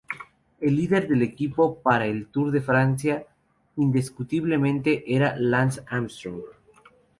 [0.59, 3.23] El líder del equipo para el Tour de Francia,
[3.75, 6.41] indiscutiblemente era Lance Armstrong.